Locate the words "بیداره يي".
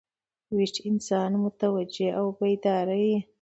2.37-3.17